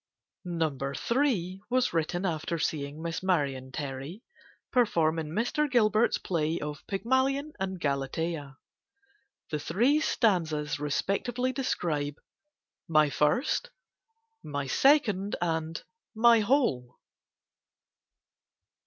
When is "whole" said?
16.39-16.97